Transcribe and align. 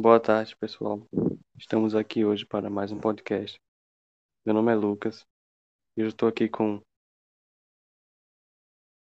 Boa 0.00 0.18
tarde, 0.18 0.56
pessoal. 0.56 1.06
Estamos 1.58 1.94
aqui 1.94 2.24
hoje 2.24 2.46
para 2.46 2.70
mais 2.70 2.90
um 2.90 2.98
podcast. 2.98 3.60
Meu 4.46 4.54
nome 4.54 4.72
é 4.72 4.74
Lucas 4.74 5.26
e 5.94 6.00
eu 6.00 6.08
estou 6.08 6.26
aqui 6.26 6.48
com. 6.48 6.80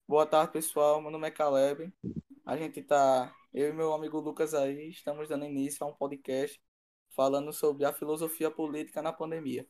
Boa 0.09 0.27
tarde, 0.27 0.53
pessoal. 0.53 1.01
Meu 1.01 1.13
nome 1.13 1.29
é 1.29 1.31
Caleb. 1.31 1.95
A 2.45 2.57
gente 2.57 2.83
tá, 2.83 3.33
eu 3.55 3.69
e 3.69 3.73
meu 3.73 3.93
amigo 3.93 4.19
Lucas 4.19 4.53
aí, 4.53 4.89
estamos 4.89 5.29
dando 5.29 5.45
início 5.45 5.87
a 5.87 5.89
um 5.89 5.95
podcast 5.95 6.61
falando 7.11 7.53
sobre 7.53 7.85
a 7.85 7.93
filosofia 7.93 8.51
política 8.51 9.01
na 9.01 9.13
pandemia. 9.13 9.65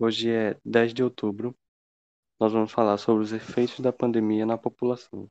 Hoje 0.00 0.32
é 0.32 0.60
10 0.64 0.92
de 0.92 1.04
outubro. 1.04 1.56
Nós 2.40 2.52
vamos 2.52 2.72
falar 2.72 2.98
sobre 2.98 3.22
os 3.22 3.32
efeitos 3.32 3.78
da 3.78 3.92
pandemia 3.92 4.44
na 4.44 4.58
população. 4.58 5.30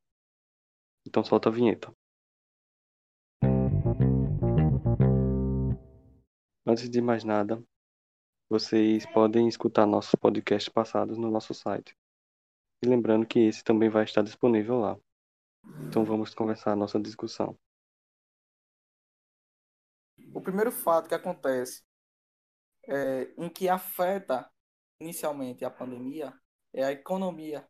Então 1.05 1.26
solta 1.26 1.50
a 1.50 1.52
vinheta. 1.52 1.94
Antes 6.68 6.90
de 6.90 7.00
mais 7.00 7.24
nada, 7.24 7.64
vocês 8.50 9.06
podem 9.06 9.48
escutar 9.48 9.86
nossos 9.86 10.16
podcasts 10.16 10.68
passados 10.68 11.16
no 11.16 11.30
nosso 11.30 11.54
site. 11.54 11.96
E 12.84 12.88
lembrando 12.88 13.28
que 13.28 13.38
esse 13.38 13.64
também 13.64 13.88
vai 13.88 14.04
estar 14.04 14.23
disponível 14.23 14.80
lá. 14.80 15.00
Então 15.88 16.04
vamos 16.04 16.34
começar 16.34 16.72
a 16.72 16.76
nossa 16.76 17.00
discussão. 17.00 17.56
O 20.34 20.42
primeiro 20.42 20.72
fato 20.72 21.08
que 21.08 21.14
acontece 21.14 21.84
é, 22.88 23.32
em 23.38 23.48
que 23.48 23.70
afeta 23.70 24.50
inicialmente 25.00 25.64
a 25.64 25.70
pandemia 25.70 26.34
é 26.73 26.84
a 26.84 26.92
economia. 26.92 27.70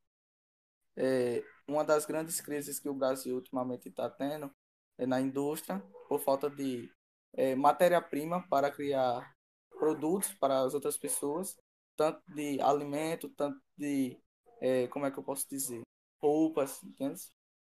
É, 0.95 1.43
uma 1.67 1.83
das 1.83 2.05
grandes 2.05 2.39
crises 2.39 2.79
que 2.79 2.87
o 2.87 2.93
Brasil 2.93 3.35
ultimamente 3.35 3.89
está 3.89 4.09
tendo 4.09 4.49
é 4.97 5.05
na 5.05 5.19
indústria, 5.19 5.81
por 6.07 6.21
falta 6.21 6.49
de 6.49 6.89
é, 7.35 7.55
matéria-prima 7.55 8.47
para 8.47 8.71
criar 8.71 9.35
produtos 9.77 10.33
para 10.33 10.61
as 10.61 10.73
outras 10.73 10.97
pessoas, 10.97 11.57
tanto 11.95 12.21
de 12.33 12.59
alimento, 12.61 13.29
tanto 13.29 13.61
de, 13.77 14.19
é, 14.61 14.87
como 14.87 15.05
é 15.05 15.11
que 15.11 15.19
eu 15.19 15.23
posso 15.23 15.47
dizer, 15.49 15.81
roupas, 16.21 16.81
entende? 16.83 17.21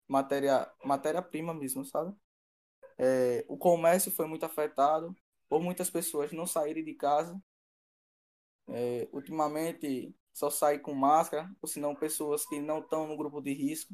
Matéria, 0.07 0.71
matéria-prima 0.83 1.53
mesmo, 1.53 1.83
sabe? 1.85 2.15
É, 2.97 3.45
o 3.47 3.57
comércio 3.57 4.11
foi 4.11 4.25
muito 4.25 4.45
afetado 4.45 5.15
por 5.49 5.61
muitas 5.61 5.89
pessoas 5.89 6.31
não 6.31 6.47
saírem 6.47 6.83
de 6.83 6.93
casa. 6.95 7.39
É, 8.69 9.07
ultimamente 9.11 10.15
só 10.33 10.49
saem 10.49 10.79
com 10.79 10.93
máscara, 10.93 11.49
ou 11.61 11.67
senão 11.67 11.95
pessoas 11.95 12.45
que 12.45 12.59
não 12.59 12.79
estão 12.79 13.07
no 13.07 13.17
grupo 13.17 13.41
de 13.41 13.53
risco. 13.53 13.93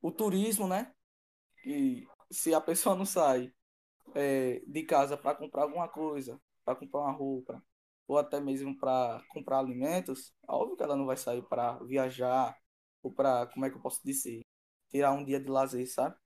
O 0.00 0.10
turismo, 0.10 0.66
né? 0.66 0.92
Que 1.62 2.06
se 2.30 2.54
a 2.54 2.60
pessoa 2.60 2.96
não 2.96 3.06
sai 3.06 3.52
é, 4.14 4.60
de 4.66 4.82
casa 4.84 5.16
para 5.16 5.36
comprar 5.36 5.62
alguma 5.62 5.88
coisa, 5.88 6.40
para 6.64 6.76
comprar 6.76 7.00
uma 7.00 7.12
roupa, 7.12 7.62
ou 8.06 8.18
até 8.18 8.40
mesmo 8.40 8.76
para 8.78 9.22
comprar 9.30 9.58
alimentos, 9.58 10.34
óbvio 10.48 10.76
que 10.76 10.82
ela 10.82 10.96
não 10.96 11.06
vai 11.06 11.16
sair 11.16 11.42
para 11.48 11.78
viajar, 11.84 12.56
ou 13.02 13.12
para, 13.12 13.46
como 13.48 13.64
é 13.66 13.70
que 13.70 13.76
eu 13.76 13.82
posso 13.82 14.00
dizer, 14.04 14.42
tirar 14.90 15.12
um 15.12 15.24
dia 15.24 15.40
de 15.40 15.48
lazer, 15.48 15.90
sabe? 15.92 16.16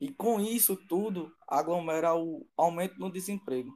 E 0.00 0.12
com 0.12 0.40
isso 0.40 0.76
tudo, 0.88 1.34
aglomera 1.48 2.14
o 2.14 2.46
aumento 2.56 2.98
no 2.98 3.10
desemprego. 3.10 3.70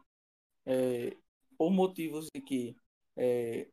É, 0.67 1.17
por 1.59 1.71
motivos 1.71 2.29
de 2.35 2.41
que 2.43 2.77
é, 3.17 3.69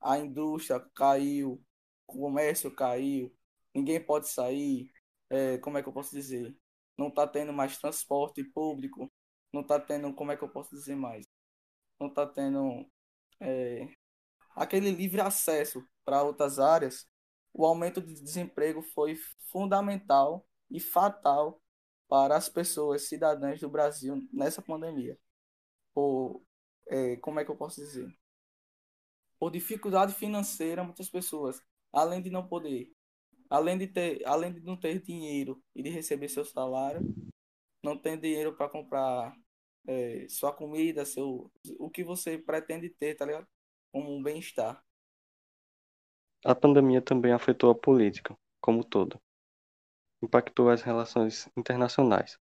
a 0.00 0.18
indústria 0.18 0.80
caiu, 0.94 1.62
o 2.06 2.20
comércio 2.20 2.74
caiu, 2.74 3.34
ninguém 3.74 4.04
pode 4.04 4.28
sair, 4.28 4.90
é, 5.30 5.58
como 5.58 5.78
é 5.78 5.82
que 5.82 5.88
eu 5.88 5.92
posso 5.92 6.14
dizer? 6.14 6.56
Não 7.02 7.08
está 7.08 7.26
tendo 7.26 7.52
mais 7.52 7.76
transporte 7.78 8.44
público, 8.44 9.12
não 9.52 9.62
está 9.62 9.80
tendo, 9.80 10.14
como 10.14 10.30
é 10.30 10.36
que 10.36 10.44
eu 10.44 10.48
posso 10.48 10.70
dizer 10.70 10.94
mais? 10.94 11.26
Não 11.98 12.06
está 12.06 12.24
tendo 12.24 12.88
é, 13.40 13.88
aquele 14.54 14.90
livre 14.92 15.20
acesso 15.20 15.84
para 16.04 16.22
outras 16.22 16.60
áreas, 16.60 17.08
o 17.52 17.66
aumento 17.66 18.00
de 18.00 18.14
desemprego 18.14 18.82
foi 18.82 19.16
fundamental 19.50 20.46
e 20.70 20.78
fatal 20.78 21.60
para 22.08 22.36
as 22.36 22.48
pessoas 22.48 23.08
cidadãs 23.08 23.60
do 23.60 23.68
Brasil 23.68 24.22
nessa 24.32 24.62
pandemia. 24.62 25.18
Por, 25.92 26.40
é, 26.86 27.16
como 27.16 27.40
é 27.40 27.44
que 27.44 27.50
eu 27.50 27.56
posso 27.56 27.80
dizer? 27.80 28.08
Por 29.40 29.50
dificuldade 29.50 30.14
financeira, 30.14 30.84
muitas 30.84 31.10
pessoas, 31.10 31.60
além 31.92 32.22
de 32.22 32.30
não 32.30 32.46
poder 32.46 32.92
além 33.52 33.76
de 33.76 33.86
ter, 33.86 34.26
além 34.26 34.50
de 34.50 34.60
não 34.60 34.78
ter 34.78 34.98
dinheiro 35.02 35.62
e 35.74 35.82
de 35.82 35.90
receber 35.90 36.28
seu 36.30 36.42
salário, 36.42 37.02
não 37.84 37.98
tem 37.98 38.18
dinheiro 38.18 38.56
para 38.56 38.66
comprar 38.66 39.36
é, 39.86 40.26
sua 40.26 40.54
comida, 40.54 41.04
seu, 41.04 41.52
o 41.78 41.90
que 41.90 42.02
você 42.02 42.38
pretende 42.38 42.88
ter, 42.88 43.14
tá 43.14 43.26
ligado? 43.26 43.46
Como 43.92 44.10
um 44.10 44.22
bem-estar. 44.22 44.82
A 46.42 46.54
pandemia 46.54 47.02
também 47.02 47.32
afetou 47.32 47.70
a 47.70 47.74
política, 47.74 48.34
como 48.58 48.78
um 48.78 48.82
todo. 48.82 49.20
Impactou 50.22 50.70
as 50.70 50.80
relações 50.80 51.46
internacionais. 51.54 52.38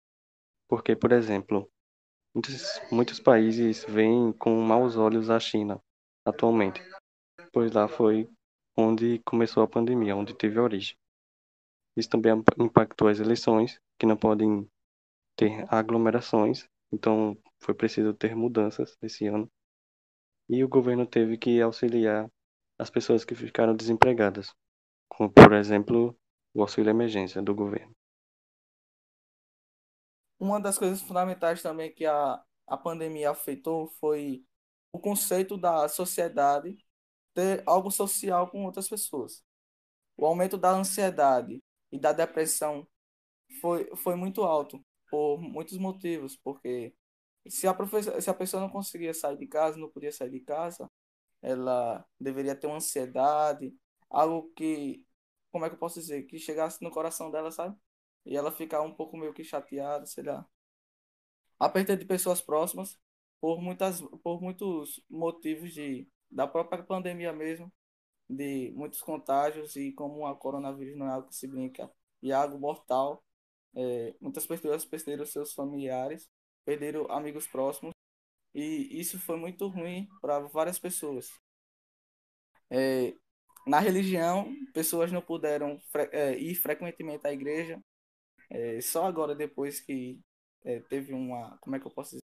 Porque, 0.67 0.93
por 0.93 1.13
exemplo, 1.13 1.71
muitos, 2.35 2.81
muitos 2.91 3.19
países 3.21 3.85
veem 3.85 4.33
com 4.33 4.59
maus 4.59 4.97
olhos 4.97 5.29
a 5.29 5.39
China 5.39 5.81
atualmente, 6.25 6.81
pois 7.53 7.71
lá 7.71 7.87
foi 7.87 8.29
onde 8.77 9.19
começou 9.25 9.63
a 9.63 9.67
pandemia, 9.67 10.15
onde 10.15 10.35
teve 10.35 10.59
origem. 10.59 10.95
Isso 11.95 12.09
também 12.09 12.31
impactou 12.59 13.07
as 13.07 13.19
eleições, 13.19 13.81
que 13.97 14.05
não 14.05 14.15
podem 14.15 14.69
ter 15.35 15.65
aglomerações, 15.73 16.69
então 16.91 17.35
foi 17.59 17.73
preciso 17.73 18.13
ter 18.13 18.35
mudanças 18.35 18.95
esse 19.01 19.25
ano. 19.25 19.49
E 20.47 20.63
o 20.63 20.69
governo 20.69 21.05
teve 21.07 21.37
que 21.37 21.59
auxiliar 21.59 22.29
as 22.77 22.89
pessoas 22.89 23.25
que 23.25 23.33
ficaram 23.33 23.75
desempregadas, 23.75 24.53
como 25.09 25.31
por 25.31 25.53
exemplo 25.53 26.15
o 26.53 26.61
auxílio 26.61 26.91
emergência 26.91 27.41
do 27.41 27.55
governo. 27.55 27.91
Uma 30.39 30.61
das 30.61 30.77
coisas 30.77 31.01
fundamentais 31.01 31.63
também 31.63 31.91
que 31.91 32.05
a, 32.05 32.43
a 32.67 32.77
pandemia 32.77 33.31
afetou 33.31 33.87
foi 33.99 34.45
o 34.91 34.99
conceito 34.99 35.57
da 35.57 35.89
sociedade 35.89 36.77
ter 37.37 37.61
algo 37.67 37.91
social 37.91 38.49
com 38.49 38.65
outras 38.65 38.89
pessoas. 38.89 39.43
O 40.17 40.25
aumento 40.25 40.57
da 40.57 40.71
ansiedade 40.71 41.63
e 41.91 41.99
da 41.99 42.11
depressão 42.11 42.87
foi, 43.61 43.95
foi 43.95 44.15
muito 44.15 44.43
alto 44.43 44.83
por 45.07 45.39
muitos 45.39 45.77
motivos, 45.77 46.35
porque 46.35 46.95
se 47.47 47.67
a, 47.67 47.75
se 48.21 48.29
a 48.29 48.33
pessoa 48.33 48.61
não 48.61 48.69
conseguia 48.69 49.13
sair 49.13 49.37
de 49.37 49.45
casa, 49.47 49.77
não 49.77 49.89
podia 49.89 50.11
sair 50.11 50.31
de 50.31 50.39
casa, 50.39 50.89
ela 51.41 52.03
deveria 52.19 52.55
ter 52.55 52.67
uma 52.67 52.77
ansiedade, 52.77 53.71
algo 54.09 54.51
que, 54.55 55.05
como 55.51 55.65
é 55.65 55.69
que 55.69 55.75
eu 55.75 55.79
posso 55.79 55.99
dizer, 55.99 56.23
que 56.23 56.39
chegasse 56.39 56.83
no 56.83 56.89
coração 56.91 57.29
dela, 57.29 57.51
sabe? 57.51 57.77
E 58.25 58.35
ela 58.35 58.51
ficar 58.51 58.81
um 58.81 58.93
pouco 58.95 59.15
meio 59.15 59.33
que 59.33 59.43
chateada, 59.43 60.07
sei 60.07 60.23
lá. 60.23 60.43
A 61.59 61.69
perda 61.69 61.95
de 61.95 62.05
pessoas 62.05 62.41
próximas, 62.41 62.99
por, 63.39 63.61
muitas, 63.61 64.01
por 64.23 64.41
muitos 64.41 64.99
motivos 65.09 65.71
de 65.73 66.07
da 66.29 66.47
própria 66.47 66.83
pandemia 66.83 67.33
mesmo, 67.33 67.71
de 68.29 68.71
muitos 68.75 69.01
contágios 69.01 69.75
e 69.75 69.91
como 69.93 70.25
a 70.27 70.35
coronavírus 70.35 70.97
não 70.97 71.07
é 71.07 71.11
algo 71.11 71.29
que 71.29 71.35
se 71.35 71.47
brinca. 71.47 71.91
E 72.21 72.31
é 72.31 72.35
algo 72.35 72.59
mortal, 72.59 73.23
é, 73.75 74.15
muitas 74.19 74.45
pessoas 74.45 74.85
perderam 74.85 75.25
seus 75.25 75.53
familiares, 75.53 76.29
perderam 76.65 77.09
amigos 77.11 77.47
próximos. 77.47 77.93
E 78.53 78.99
isso 78.99 79.19
foi 79.19 79.37
muito 79.37 79.67
ruim 79.67 80.07
para 80.21 80.39
várias 80.39 80.79
pessoas. 80.79 81.29
É, 82.69 83.13
na 83.67 83.79
religião, 83.79 84.53
pessoas 84.73 85.11
não 85.11 85.21
puderam 85.21 85.79
fre 85.91 86.09
é, 86.11 86.37
ir 86.37 86.55
frequentemente 86.55 87.27
à 87.27 87.33
igreja, 87.33 87.81
é, 88.49 88.81
só 88.81 89.05
agora 89.05 89.35
depois 89.35 89.79
que 89.79 90.19
é, 90.63 90.79
teve 90.81 91.13
uma, 91.13 91.57
como 91.59 91.75
é 91.75 91.79
que 91.79 91.87
eu 91.87 91.91
posso 91.91 92.11
dizer, 92.11 92.23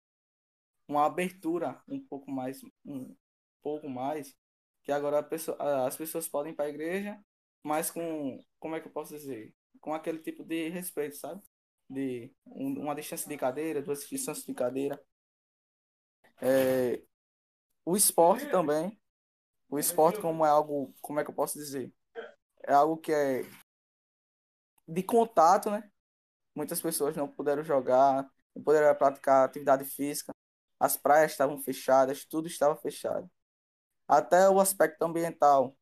uma 0.88 1.06
abertura 1.06 1.82
um 1.88 2.00
pouco 2.00 2.32
mais, 2.32 2.62
um, 2.86 3.16
pouco 3.64 3.90
mais, 3.90 4.36
que 4.84 4.92
agora 4.92 5.24
pessoa, 5.24 5.88
as 5.88 5.96
pessoas 5.96 6.28
podem 6.28 6.52
ir 6.52 6.56
para 6.56 6.66
a 6.66 6.70
igreja, 6.70 7.18
mas 7.64 7.90
com, 7.90 8.44
como 8.60 8.76
é 8.76 8.82
que 8.82 8.88
eu 8.88 8.92
posso 8.92 9.16
dizer? 9.16 9.54
Com 9.80 9.94
aquele 9.94 10.20
tipo 10.20 10.44
de 10.44 10.70
respeito, 10.70 11.16
sabe? 11.16 11.42
De 11.90 12.32
um, 12.46 12.82
uma 12.82 12.94
distância 12.94 13.28
de 13.28 13.38
cadeira, 13.38 13.82
duas 13.82 14.02
distâncias 14.02 14.46
de 14.46 14.54
cadeira. 14.54 15.02
É, 16.42 17.02
o 17.86 17.96
esporte 17.96 18.50
também. 18.52 19.00
O 19.70 19.80
esporte 19.80 20.20
como 20.22 20.46
é 20.46 20.50
algo, 20.50 20.94
como 21.02 21.20
é 21.20 21.24
que 21.24 21.30
eu 21.32 21.36
posso 21.36 21.58
dizer? 21.58 21.92
É 22.64 22.74
algo 22.74 22.98
que 22.98 23.12
é 23.12 23.44
de 24.88 25.02
contato, 25.02 25.72
né? 25.72 25.90
Muitas 26.54 26.82
pessoas 26.82 27.16
não 27.16 27.28
puderam 27.28 27.64
jogar, 27.64 28.30
não 28.56 28.64
puderam 28.64 28.96
praticar 28.96 29.46
atividade 29.46 29.86
física. 29.86 30.32
As 30.80 30.98
praias 30.98 31.32
estavam 31.32 31.60
fechadas, 31.60 32.26
tudo 32.26 32.48
estava 32.48 32.76
fechado 32.76 33.30
até 34.08 34.50
o 34.50 34.60
aspecto 34.60 35.04
ambiental. 35.04 35.76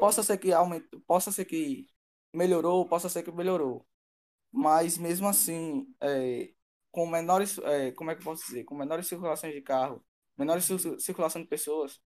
Possa 0.00 0.22
ser 0.22 0.38
que 0.38 0.52
aumentou, 0.52 1.00
possa 1.06 1.32
ser 1.32 1.44
que 1.44 1.86
melhorou, 2.34 2.88
possa 2.88 3.08
ser 3.08 3.22
que 3.22 3.32
melhorou. 3.32 3.86
mas 4.52 4.98
mesmo 4.98 5.28
assim, 5.28 5.86
é, 6.00 6.52
com 6.92 7.06
menores, 7.06 7.58
é, 7.58 7.92
como 7.92 8.10
é 8.10 8.14
que 8.14 8.20
eu 8.22 8.24
posso 8.24 8.44
dizer, 8.46 8.64
com 8.64 8.74
menores 8.76 9.06
circulações 9.08 9.54
de 9.54 9.62
carro, 9.62 10.04
menores 10.36 10.68
circulação 11.00 11.42
de 11.42 11.48
pessoas, 11.48 12.00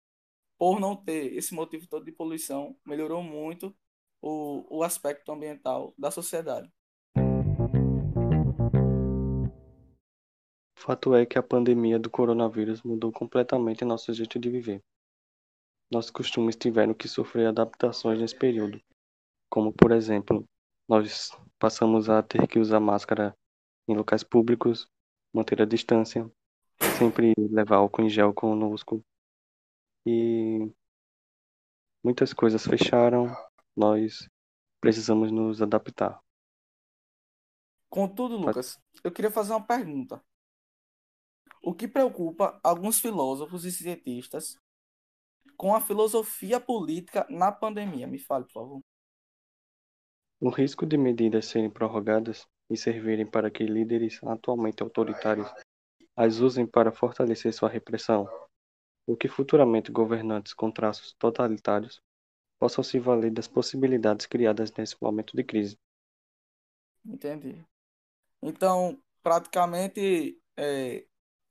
por 0.58 0.80
não 0.80 0.96
ter 0.96 1.34
esse 1.34 1.54
motivo 1.54 1.88
todo 1.88 2.04
de 2.04 2.12
poluição, 2.12 2.76
melhorou 2.86 3.22
muito 3.22 3.76
o, 4.22 4.78
o 4.78 4.82
aspecto 4.82 5.32
ambiental 5.32 5.94
da 5.98 6.10
sociedade. 6.10 6.70
Fato 10.76 11.14
é 11.14 11.26
que 11.26 11.38
a 11.38 11.42
pandemia 11.42 11.98
do 11.98 12.10
coronavírus 12.10 12.82
mudou 12.82 13.12
completamente 13.12 13.84
nosso 13.84 14.12
jeito 14.14 14.38
de 14.38 14.50
viver. 14.50 14.82
Nossos 15.90 16.10
costumes 16.10 16.54
tiveram 16.54 16.94
que 16.94 17.08
sofrer 17.08 17.48
adaptações 17.48 18.20
nesse 18.20 18.38
período, 18.38 18.80
como, 19.48 19.72
por 19.72 19.90
exemplo, 19.90 20.48
nós 20.88 21.30
passamos 21.58 22.08
a 22.08 22.22
ter 22.22 22.46
que 22.46 22.60
usar 22.60 22.78
máscara 22.78 23.36
em 23.88 23.96
locais 23.96 24.22
públicos, 24.22 24.88
manter 25.32 25.60
a 25.60 25.64
distância, 25.64 26.30
sempre 26.96 27.34
levar 27.36 27.76
álcool 27.76 28.02
em 28.02 28.08
gel 28.08 28.32
conosco. 28.32 29.04
E 30.06 30.72
muitas 32.04 32.32
coisas 32.32 32.64
fecharam, 32.64 33.26
nós 33.76 34.28
precisamos 34.80 35.32
nos 35.32 35.60
adaptar. 35.60 36.20
Contudo, 37.88 38.36
Lucas, 38.36 38.78
eu 39.02 39.10
queria 39.10 39.30
fazer 39.32 39.52
uma 39.52 39.66
pergunta. 39.66 40.22
O 41.60 41.74
que 41.74 41.88
preocupa 41.88 42.60
alguns 42.62 43.00
filósofos 43.00 43.64
e 43.64 43.72
cientistas 43.72 44.56
com 45.60 45.74
a 45.74 45.80
filosofia 45.82 46.58
política 46.58 47.26
na 47.28 47.52
pandemia? 47.52 48.06
Me 48.06 48.18
fale, 48.18 48.46
por 48.46 48.52
favor. 48.52 48.80
O 50.40 50.48
risco 50.48 50.86
de 50.86 50.96
medidas 50.96 51.44
serem 51.44 51.68
prorrogadas 51.68 52.48
e 52.70 52.78
servirem 52.78 53.30
para 53.30 53.50
que 53.50 53.64
líderes 53.64 54.24
atualmente 54.24 54.82
autoritários 54.82 55.52
as 56.16 56.38
usem 56.38 56.66
para 56.66 56.90
fortalecer 56.90 57.52
sua 57.52 57.68
repressão, 57.68 58.26
ou 59.06 59.14
que 59.14 59.28
futuramente 59.28 59.92
governantes 59.92 60.54
com 60.54 60.70
traços 60.70 61.12
totalitários 61.18 62.00
possam 62.58 62.82
se 62.82 62.98
valer 62.98 63.30
das 63.30 63.46
possibilidades 63.46 64.24
criadas 64.24 64.72
nesse 64.72 64.96
momento 64.98 65.36
de 65.36 65.44
crise. 65.44 65.78
Entendi. 67.04 67.62
Então, 68.40 68.98
praticamente, 69.22 70.40
é, 70.56 71.04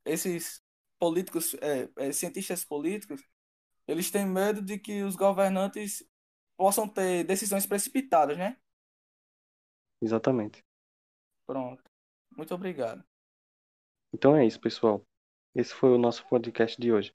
esses 0.03 0.63
políticos, 0.97 1.53
é, 1.61 1.87
é, 1.95 2.11
cientistas 2.11 2.65
políticos, 2.65 3.21
eles 3.89 4.11
têm 4.11 4.23
medo 4.23 4.61
de 4.61 4.77
que 4.77 5.01
os 5.01 5.15
governantes 5.15 6.07
possam 6.55 6.87
ter 6.87 7.23
decisões 7.23 7.65
precipitadas, 7.65 8.37
né? 8.37 8.55
Exatamente. 9.99 10.63
Pronto. 11.47 11.83
Muito 12.37 12.53
obrigado. 12.53 13.03
Então 14.13 14.35
é 14.35 14.45
isso, 14.45 14.61
pessoal. 14.61 15.03
Esse 15.55 15.73
foi 15.73 15.89
o 15.89 15.97
nosso 15.97 16.27
podcast 16.27 16.79
de 16.79 16.93
hoje. 16.93 17.11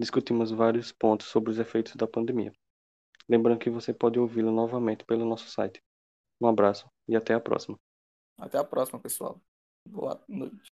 Discutimos 0.00 0.50
vários 0.50 0.90
pontos 0.90 1.28
sobre 1.28 1.50
os 1.50 1.58
efeitos 1.60 1.94
da 1.94 2.08
pandemia. 2.08 2.52
Lembrando 3.28 3.60
que 3.60 3.70
você 3.70 3.94
pode 3.94 4.18
ouvi-lo 4.18 4.50
novamente 4.50 5.04
pelo 5.04 5.24
nosso 5.24 5.48
site. 5.48 5.80
Um 6.40 6.48
abraço 6.48 6.90
e 7.06 7.14
até 7.14 7.34
a 7.34 7.40
próxima. 7.40 7.78
Até 8.36 8.58
a 8.58 8.64
próxima, 8.64 8.98
pessoal. 8.98 9.40
Boa 9.86 10.20
noite. 10.26 10.79